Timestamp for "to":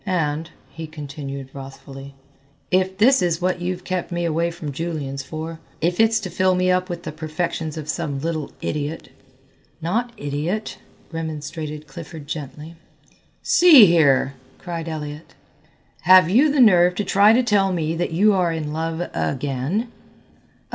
6.21-6.31, 16.95-17.03, 17.33-17.43